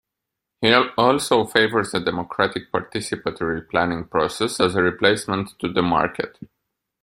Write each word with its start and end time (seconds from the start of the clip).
He 0.61 0.73
also 0.97 1.45
favors 1.45 1.93
a 1.93 1.99
democratic 1.99 2.71
participatory 2.71 3.69
planning 3.69 4.05
process 4.05 4.59
as 4.59 4.73
a 4.73 4.81
replacement 4.81 5.59
to 5.59 5.71
the 5.71 5.83
market. 5.83 6.39